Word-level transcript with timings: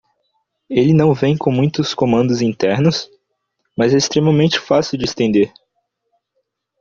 Ele 0.67 0.95
não 0.95 1.13
vem 1.13 1.37
com 1.37 1.51
muitos 1.51 1.93
comandos 1.93 2.41
internos?, 2.41 3.07
mas 3.77 3.93
é 3.93 3.97
extremamente 3.97 4.59
fácil 4.59 4.97
de 4.97 5.05
extender. 5.05 5.53